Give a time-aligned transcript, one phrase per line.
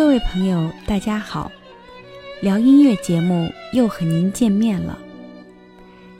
[0.00, 1.52] 各位朋友，大家好！
[2.40, 4.96] 聊音乐节目又和您见面了。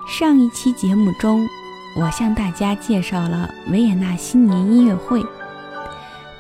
[0.07, 1.49] 上一期节目中，
[1.97, 5.25] 我向大家介绍了维也纳新年音乐会，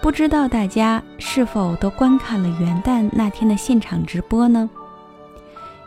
[0.03, 4.69] 不知道大家是否都观看了元旦那天的现场直播呢？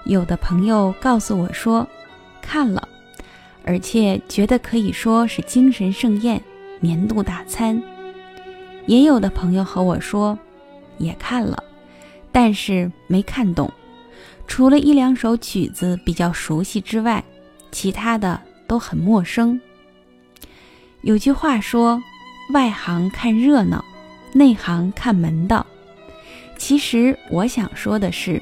[0.06, 1.88] 有的朋友告诉我说
[2.42, 2.90] 看了，
[3.64, 6.42] 而且觉得可以说是精神盛宴、
[6.80, 7.80] 年度大餐。
[8.88, 10.38] 也有的朋友和我说，
[10.98, 11.64] 也看了，
[12.32, 13.72] 但是没看懂，
[14.48, 17.24] 除了一两首曲子比较熟悉之外，
[17.72, 19.60] 其他的都很陌生。
[21.02, 22.02] 有句话说
[22.54, 23.84] ：“外行看热闹，
[24.34, 25.66] 内行看门道。”
[26.58, 28.42] 其实我想说的是，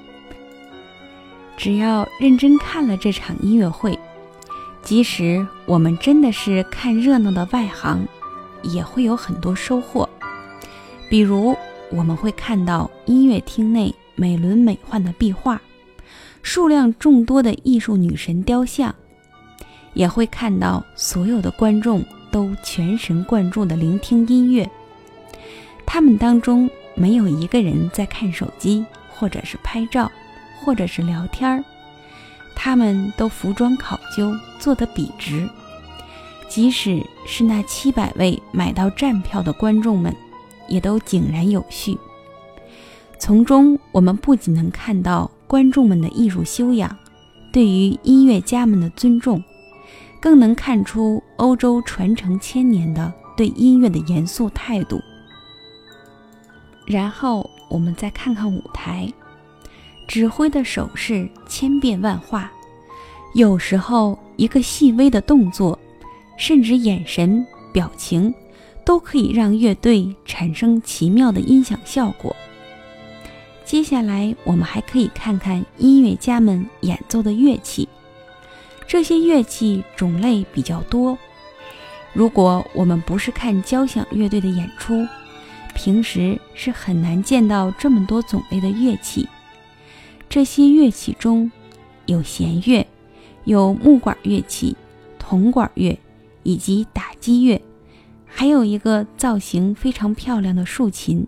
[1.58, 3.98] 只要认真看了这场音乐会，
[4.84, 8.06] 即使我们真的是看热闹的外行，
[8.62, 10.08] 也会有很多收获。
[11.10, 11.58] 比如，
[11.92, 15.62] 我们会看到音乐厅内美轮美奂的壁画，
[16.42, 18.94] 数量众多的艺术女神雕像，
[19.94, 24.70] 也会看到所有的观众都全神贯注地聆听音乐。
[25.86, 30.10] 他们当中没有一个人在看手机，或者是拍照，
[30.62, 31.64] 或者是聊天儿。
[32.56, 35.50] 他们都服装考究，做得笔直。
[36.48, 40.16] 即使是那七百位买到站票的观众们。
[40.72, 41.98] 也都井然有序。
[43.20, 46.98] 从中，我们不仅能看到观众们的艺术修养，
[47.52, 49.44] 对于音乐家们的尊重，
[50.20, 55.00] 更能看出欧洲传承千年的对音乐的严肃态度。
[56.88, 59.12] 然后，我们再看看舞台，
[60.08, 62.52] 指挥的手势千变万化，
[63.36, 65.78] 有时候一个细微的动作，
[66.38, 68.34] 甚至眼神、表情。
[68.84, 72.36] 都可以让乐队产生奇妙的音响效果。
[73.64, 77.88] 接下来，我们还可以看看音乐家们演奏的乐器，
[78.86, 81.18] 这些乐器种类比较多。
[82.14, 85.08] 如果我们不是看交响乐队的演出，
[85.74, 89.28] 平时是很难见到这么多种类的乐器。
[90.28, 91.50] 这些乐器中
[92.08, 92.86] 有弦乐，
[93.46, 94.76] 有木管乐器、
[95.18, 95.98] 铜管乐
[96.44, 97.62] 以及打击乐。
[98.34, 101.28] 还有一个造型非常漂亮的竖琴，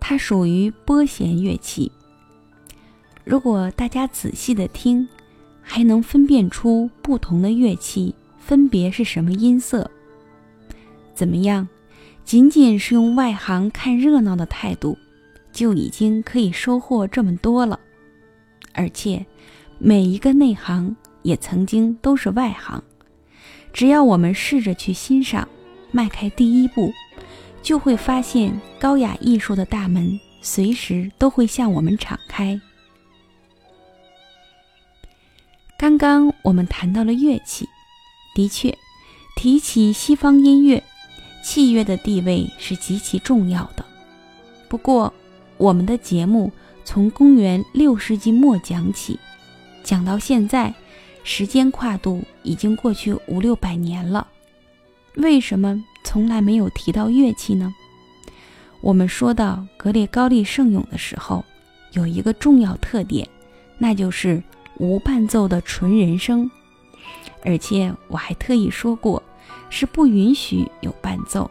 [0.00, 1.92] 它属于拨弦乐器。
[3.22, 5.06] 如果大家仔细的听，
[5.62, 9.88] 还能分辨出不同的乐器分别是什么音色。
[11.14, 11.68] 怎么样？
[12.24, 14.98] 仅仅是用外行看热闹的态度，
[15.52, 17.78] 就已经可以收获这么多了。
[18.72, 19.24] 而且，
[19.78, 22.82] 每一个内行也曾经都是外行。
[23.72, 25.46] 只要我们试着去欣赏。
[25.94, 26.92] 迈开第一步，
[27.62, 32.60] 就会发现高雅艺术的大门随时都会向我们敞开。
[35.78, 37.68] 刚刚我们谈到了乐器，
[38.34, 38.76] 的确，
[39.36, 40.82] 提起西方音乐，
[41.44, 43.84] 器乐的地位是极其重要的。
[44.68, 45.14] 不过，
[45.58, 46.50] 我们的节目
[46.84, 49.16] 从公元六世纪末讲起，
[49.84, 50.74] 讲到现在，
[51.22, 54.26] 时间跨度已经过去五六百年了。
[55.16, 57.72] 为什么从来没有提到乐器呢？
[58.80, 61.44] 我们说到格列高利圣咏的时候，
[61.92, 63.26] 有一个重要特点，
[63.78, 64.42] 那就是
[64.78, 66.50] 无伴奏的纯人声，
[67.44, 69.22] 而且我还特意说过，
[69.70, 71.50] 是不允许有伴奏。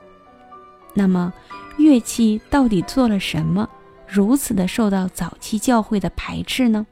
[0.94, 1.34] 那么，
[1.78, 3.68] 乐器到底做了什么，
[4.08, 6.86] 如此的受到早期教会的排斥呢？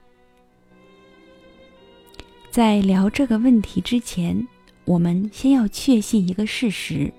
[2.50, 4.48] 在聊这个问题之前。
[4.86, 7.14] 我们先要确信一个事实，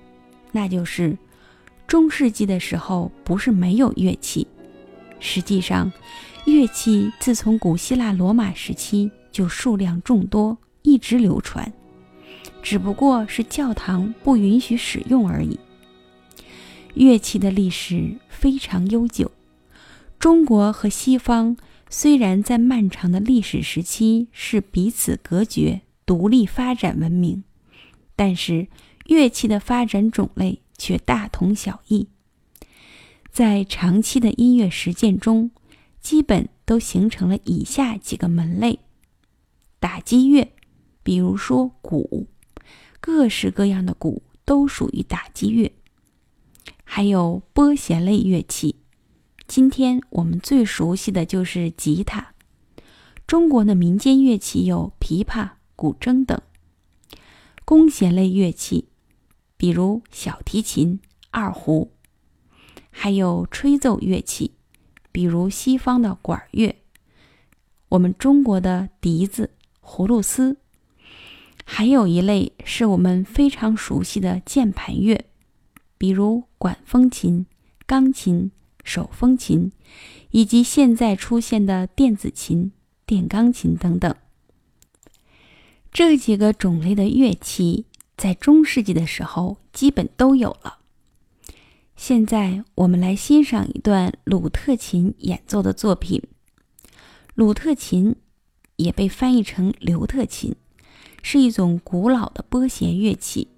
[0.51, 1.17] 那就是
[1.87, 4.47] 中世纪的时候不是没有乐器。
[5.21, 5.91] 实际上，
[6.45, 11.73] 乐器自从古希腊罗马时期就数量众多，一直流传，
[12.61, 15.59] 只不过是教堂不允许使用而已。
[16.95, 19.31] 乐器的历史非常悠久，
[20.19, 21.57] 中国和西方
[21.89, 27.45] 虽然在漫长的历史时期是彼此隔绝、独立发展文明。
[28.25, 28.69] 但是
[29.07, 32.07] 乐器的发展种类却大同小异，
[33.33, 35.51] 在长期的音乐实践中，
[36.01, 38.79] 基本都形成了以下几个门类：
[39.81, 40.53] 打击乐，
[41.03, 42.29] 比如说鼓，
[43.01, 45.73] 各式各样的鼓都属于打击乐；
[46.85, 48.77] 还有拨弦类乐器，
[49.49, 52.35] 今天我们最熟悉的就是吉他。
[53.27, 56.41] 中国的民间乐器有琵琶、古筝等。
[57.73, 58.89] 弓弦类乐器，
[59.57, 61.91] 比如小提琴、二胡，
[62.91, 64.53] 还有吹奏乐器，
[65.11, 66.77] 比如西方的管乐，
[67.89, 69.53] 我们中国的笛子、
[69.83, 70.59] 葫芦丝，
[71.65, 75.25] 还有一类是我们非常熟悉的键盘乐，
[75.97, 77.47] 比如管风琴、
[77.87, 78.51] 钢琴、
[78.85, 79.73] 手风琴，
[80.33, 82.73] 以及现在出现的电子琴、
[83.07, 84.15] 电钢琴等等。
[85.93, 87.85] 这几个种类的乐器
[88.17, 90.79] 在中世纪的时候基本都有了。
[91.97, 96.23] 现在我们来欣赏一段鲁特琴演奏的作品。
[97.35, 98.17] 鲁特琴
[98.77, 100.57] 也被翻译成刘特琴，
[101.23, 103.49] 是一种古老的拨弦乐器，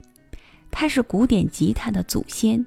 [0.73, 2.67] 它是古典吉他的祖先，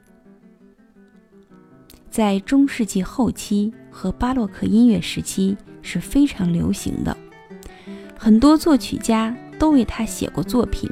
[2.10, 7.16] 在中世纪后期和巴洛克音乐时期是非常流行的，
[8.18, 10.90] 很多作曲家都为他写过作品。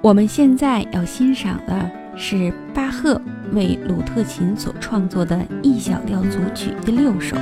[0.00, 3.20] 我们现在要欣赏的是巴赫。
[3.52, 7.36] 为鲁特琴所创作的 E 小调组曲第六首。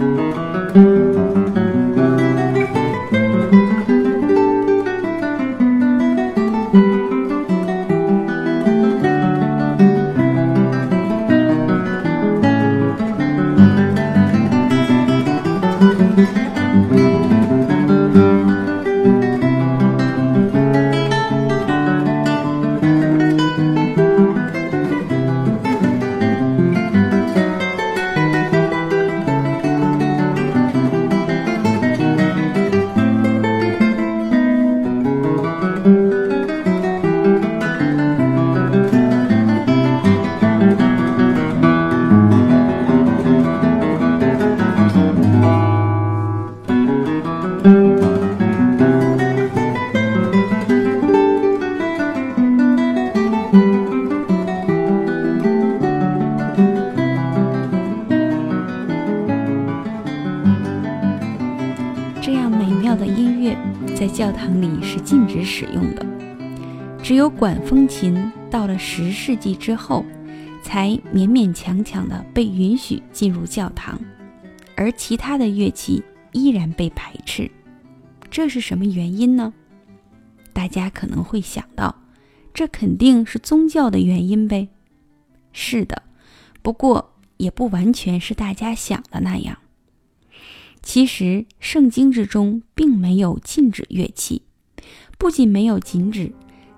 [0.00, 0.49] 教
[64.82, 66.06] 是禁止使用的，
[67.02, 70.04] 只有管风琴到了十世纪之后，
[70.62, 74.00] 才勉勉强强的被允许进入教堂，
[74.76, 77.50] 而其他的乐器依然被排斥。
[78.30, 79.52] 这是什么原因呢？
[80.52, 82.02] 大家可能会想到，
[82.52, 84.68] 这肯定是宗教的原因呗。
[85.52, 86.02] 是的，
[86.62, 89.58] 不过也不完全是大家想的那样。
[90.82, 94.42] 其实，圣经之中并没有禁止乐器，
[95.20, 96.32] 不仅没有禁止，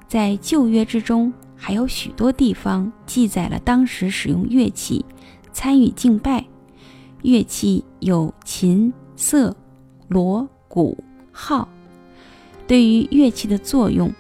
[0.09, 5.05] 在旧约之中还有许多地方记载了当时使用乐器
[5.53, 6.45] 参与敬拜。
[7.23, 9.57] 乐器有琴、瑟、
[10.09, 10.99] 锣、鼓、
[11.31, 11.69] 号。
[12.67, 14.13] 对于乐器的作用，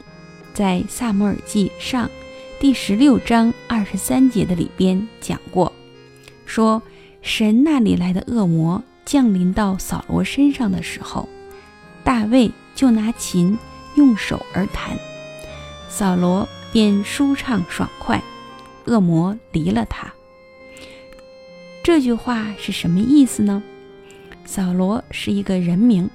[0.54, 2.08] 在萨姆尔记上
[2.60, 5.72] 第十六章二十三节的里边讲过，
[6.46, 6.80] 说
[7.22, 8.80] 神那里来的恶魔。
[9.04, 11.28] 降临到扫罗身上的时候，
[12.04, 13.58] 大卫就拿琴
[13.96, 14.96] 用手而弹，
[15.88, 18.22] 扫罗便舒畅爽快，
[18.86, 20.12] 恶魔离了他。
[21.82, 23.62] 这句话是什么意思呢？
[24.44, 26.08] 扫罗是一个人名，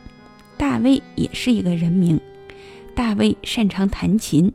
[0.57, 2.19] 大卫也是一个人名。
[2.95, 4.51] 大卫擅长弹琴，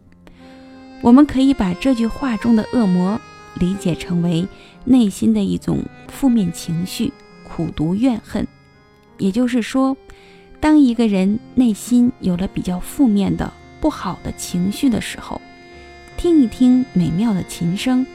[1.00, 3.20] 我们可以把这句话中的恶魔
[3.54, 4.48] 理解成为
[4.84, 7.12] 内心的一种负面情绪。
[7.44, 8.48] 苦读怨恨，
[9.18, 9.94] 也就是说，
[10.62, 15.42] 当一个人内心有了比较负面的、不好的情绪的时候，
[16.16, 18.06] 听一听美妙的琴声，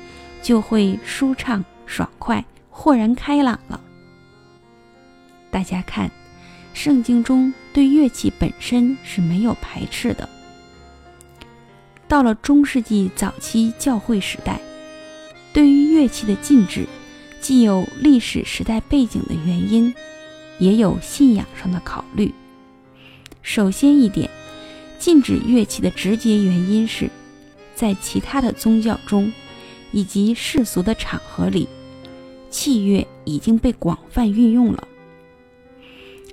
[0.42, 3.82] 就会舒畅、爽快、豁然开朗了。
[5.52, 6.10] 大家看，
[6.74, 10.30] 圣经中对乐器本身是没有排斥的。
[12.08, 14.62] 到了中世纪早期教会时代，
[15.52, 16.88] 对于乐器的禁止，
[17.42, 19.94] 既有历史时代背景的原因，
[20.60, 22.34] 也有信仰上的考虑。
[23.42, 24.30] 首先一点，
[25.00, 27.10] 禁止乐器的直接原因是，
[27.76, 29.32] 在其他的宗教中，
[29.92, 31.68] 以及世俗的场合里，
[32.50, 34.88] 器乐已经被广泛运用了。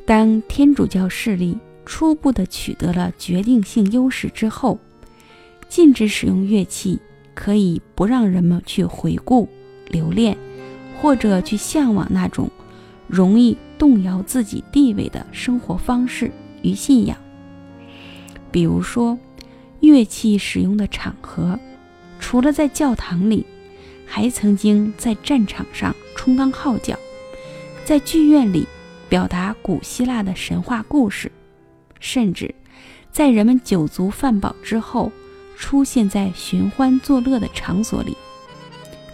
[0.06, 4.78] 当天主教势力初步的取得了决定性优势之后，
[5.68, 6.98] 禁止使用乐器，
[7.34, 9.48] 可以不让人们去回顾、
[9.88, 10.36] 留恋，
[11.00, 12.50] 或者去向往那种
[13.06, 16.30] 容易动摇自己地位的生活方式
[16.62, 17.16] 与信仰。
[18.50, 19.18] 比如说，
[19.80, 21.58] 乐器使用的场合，
[22.18, 23.44] 除了在教堂里，
[24.06, 26.98] 还曾经在战场上充当号角，
[27.84, 28.66] 在剧院里。
[29.06, 31.30] 表达古希腊的神话故事，
[32.00, 32.52] 甚至
[33.12, 35.12] 在人们酒足饭饱之后，
[35.56, 38.16] 出现在寻欢作乐的场所里，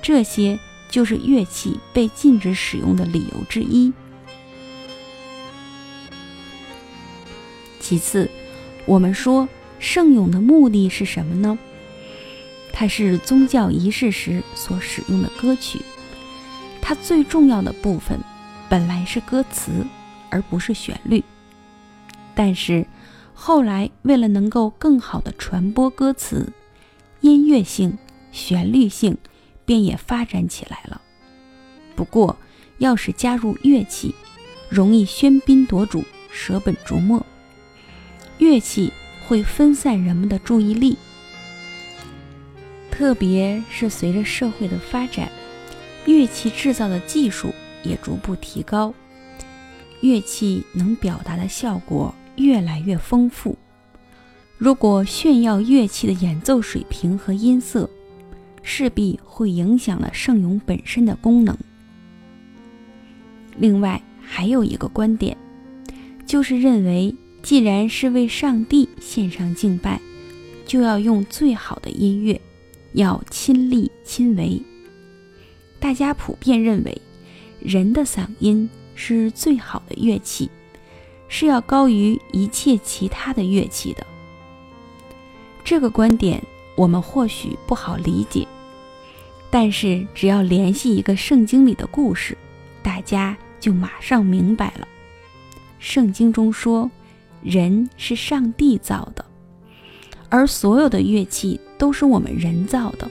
[0.00, 0.58] 这些
[0.90, 3.90] 就是乐器被禁止使用的理由之一。
[7.78, 8.30] 其次，
[8.84, 11.58] 我们说圣咏的目的是什么呢？
[12.72, 15.80] 它是宗教仪式时所使用的歌曲，
[16.80, 18.18] 它最重要的部分。
[18.68, 19.84] 本来是歌词，
[20.30, 21.22] 而不是旋律。
[22.34, 22.86] 但是
[23.34, 26.52] 后来，为了能够更好的传播歌词，
[27.20, 27.98] 音乐性、
[28.30, 29.16] 旋律性
[29.70, 31.00] 便也发展起来了。
[31.94, 32.36] 不过，
[32.78, 34.12] 要是加入乐器，
[34.68, 37.24] 容易喧宾夺主、舍本逐末。
[38.38, 38.92] 乐器
[39.28, 40.96] 会分散人们的注意力，
[42.90, 45.30] 特别是随着社会的发展，
[46.04, 47.54] 乐器制造的技术。
[47.84, 48.92] 也逐步提高，
[50.00, 53.56] 乐器能表达的效果越来越丰富。
[54.58, 57.88] 如果炫耀乐器的演奏水平和音色，
[58.62, 61.56] 势必会影响了圣咏本身的功能。
[63.56, 65.36] 另外，还有一个观点，
[66.26, 70.00] 就是认为，既然是为上帝献上敬拜，
[70.66, 72.40] 就要用最好的音乐，
[72.92, 74.60] 要亲力亲为。
[75.78, 77.00] 大家普遍认为。
[77.62, 80.50] 人的嗓音是最好的乐器，
[81.28, 84.06] 是要高于一切其他的乐器的。
[85.62, 86.42] 这个观点
[86.80, 88.48] 我们或许不好理解，
[89.50, 92.34] 但是只要联系一个圣经里的故事，
[92.82, 94.88] 大家就马上明白了。
[95.78, 96.90] 圣经中说，
[97.42, 99.22] 人是上帝造的，
[100.30, 103.10] 而所有的乐器都是我们人造的。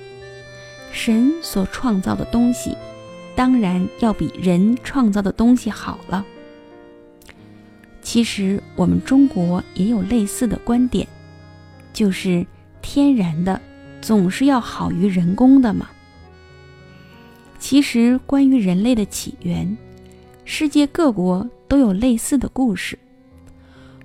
[0.92, 2.76] 神所创造的东西。
[3.36, 6.26] 当然要比人创造的东西好了。
[8.02, 11.08] 其实我们中国也有类似的观点，
[11.94, 12.46] 就是
[12.82, 13.60] 天然的
[14.02, 15.90] 总是要好于人工的嘛。
[17.60, 19.78] 其实关于人类的起源，
[20.46, 22.98] 世界各国都有类似的故事。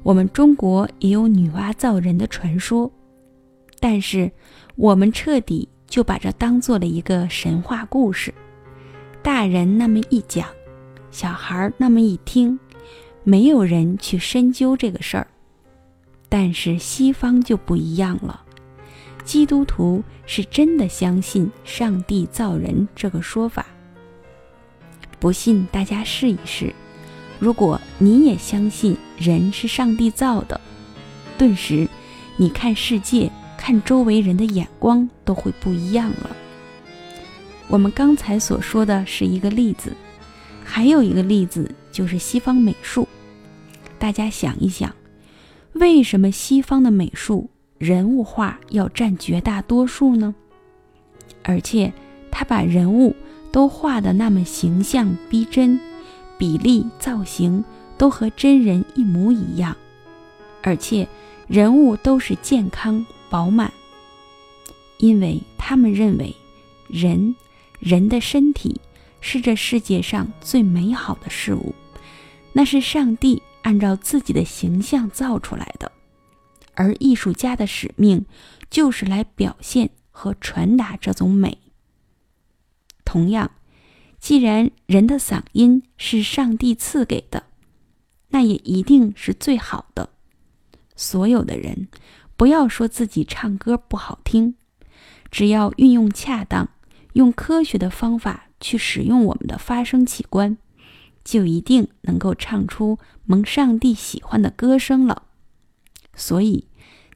[0.03, 2.91] 我们中国也有女娲造人的传说，
[3.81, 4.31] 但是
[4.77, 8.35] 我们彻底就把这当做了一个神话故事。
[9.23, 10.47] 大人那么一讲，
[11.11, 12.59] 小孩那么一听，
[13.23, 15.27] 没有人去深究这个事儿。
[16.29, 18.44] 但是西方就不一样了，
[19.25, 23.67] 基督徒是真的相信上帝造人这个说法。
[25.19, 26.73] 不信，大家试一试。
[27.39, 30.61] 如果你也相信人是上帝造的，
[31.37, 31.89] 顿时
[32.37, 36.37] 你看世界、看周围人的眼光都会不一样了。
[37.69, 39.93] 我们刚才所说的是一个例子，
[40.63, 43.09] 还有一个例子就是西方美术。
[43.99, 44.95] 大家想一想，
[45.73, 47.49] 为什么西方的美术
[47.85, 50.35] 人物画要占绝大多数呢？
[51.43, 51.93] 而且
[52.31, 53.15] 他把人物
[53.53, 55.79] 都画的那么形象逼真，
[56.39, 57.63] 比例造型
[57.99, 59.77] 都和真人一模一样，
[60.63, 61.07] 而且
[61.47, 63.71] 人物都是健康饱满，
[64.97, 66.35] 因为他们认为
[66.89, 67.35] 人。
[67.81, 68.81] 人的身体
[69.21, 71.75] 是这世界上最美好的事物，
[72.55, 75.93] 那是上帝按照自己的形象造出来的，
[76.77, 78.27] 而艺术家的使命
[78.71, 81.59] 就是来表现和传达这种美。
[83.05, 83.51] 同样，
[84.19, 87.45] 既然人的嗓音是上帝赐给的，
[88.29, 90.11] 那也一定是最好的。
[90.97, 91.89] 所有的人
[92.37, 94.55] 不要说自己唱歌不好听，
[95.31, 96.71] 只要运用恰当。
[97.15, 100.59] 用科学的方法去使用我们的发声器官，
[101.23, 105.23] 就一定能够唱出蒙上帝喜欢的歌声了。
[106.17, 106.67] 所以，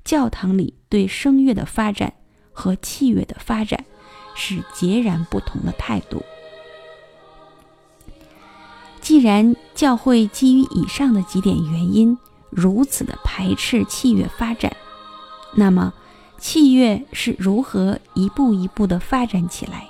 [0.05, 2.15] 教堂里对声乐的发展
[2.53, 3.85] 和器乐的发展，
[4.35, 6.23] 是截然不同的态度。
[9.01, 12.19] 既然教会基于以上的几点原因
[12.51, 14.77] 如此的排斥器乐发展，
[15.55, 15.95] 那么
[16.37, 19.89] 器乐是如何一步一步的发展起来，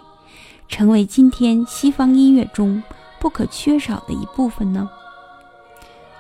[0.69, 2.83] 成为今天西方音乐中
[3.19, 4.88] 不可缺少的一部分呢？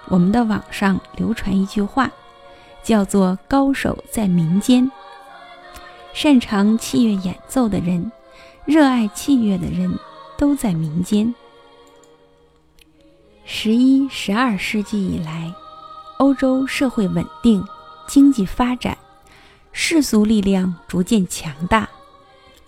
[0.08, 2.10] 我们的网上流传一句话，
[2.82, 4.90] 叫做“高手在民间”。
[6.14, 8.10] 擅长器乐演奏的人，
[8.64, 9.96] 热爱器乐的人，
[10.36, 11.32] 都在民间。
[13.44, 15.52] 十一、十二世纪以来，
[16.18, 17.64] 欧洲社会稳定，
[18.06, 18.98] 经济发展，
[19.72, 21.88] 世俗力量逐渐强大，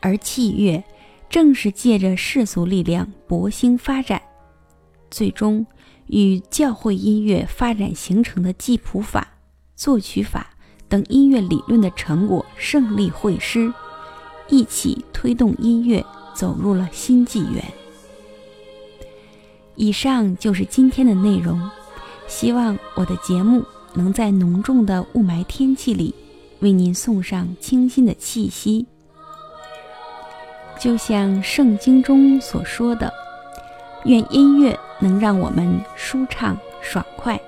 [0.00, 0.82] 而器乐
[1.28, 4.22] 正是借着世俗力量勃兴发展，
[5.10, 5.66] 最终
[6.06, 9.26] 与教会音乐发展形成的记谱法、
[9.80, 10.46] 作曲法
[10.90, 13.72] 等音乐理论的成果胜利会师，
[14.46, 17.64] 一起推动音乐走入了新纪元。
[19.76, 21.58] 以上就是今天的内容，
[22.28, 26.14] 希望我的节目能在浓重的雾霾天气里，
[26.58, 28.84] 为您送上清新的气息。
[30.78, 33.10] 就像圣经中所说的
[34.04, 37.40] ：“愿音乐能让我们舒畅爽快，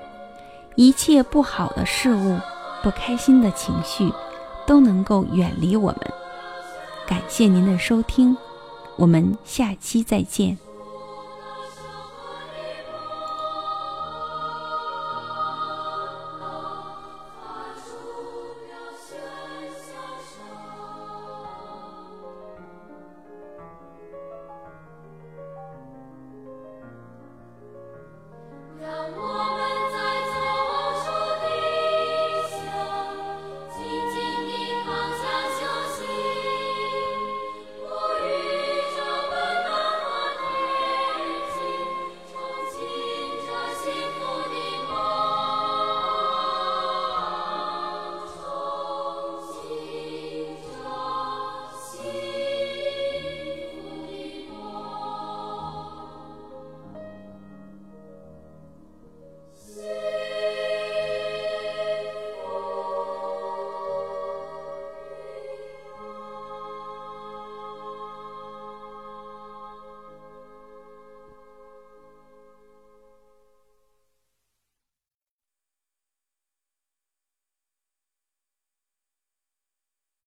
[0.75, 2.37] 一切不好的事物、
[2.81, 4.11] 不开心的情绪
[4.65, 5.99] 都能够远离我们。”
[7.05, 8.35] 感谢您的收听，
[8.95, 10.57] 我们下期再见。